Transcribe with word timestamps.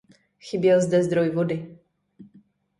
Chyběl 0.39 0.81
zde 0.81 1.03
zdroj 1.03 1.29
vody. 1.29 1.77